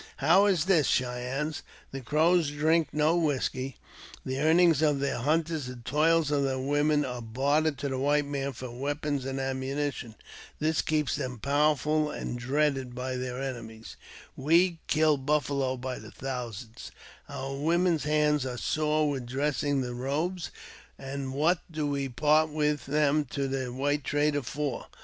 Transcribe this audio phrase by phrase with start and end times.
[0.17, 1.61] How is this, Cheyennes?
[1.91, 3.77] The Crows drink no whisky.
[4.25, 8.25] The earnings o their hunters and toils of their women are bartered to the white
[8.25, 10.15] man for weapons and ammunition.
[10.57, 13.95] This keeps them I 880 AUTOBIOGBAPHY OF powerful and dreaded by their enemies.
[14.35, 16.89] We kill buffalo by the thousand;
[17.29, 20.49] our women's hands are sore with dressing ^ the robes;
[20.97, 24.87] and what do we part with them to the white trader ■ for?